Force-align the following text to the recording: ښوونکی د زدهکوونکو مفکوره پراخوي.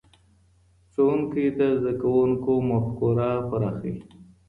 ښوونکی 0.91 1.45
د 1.59 1.61
زدهکوونکو 1.81 2.51
مفکوره 2.69 3.29
پراخوي. 3.49 3.95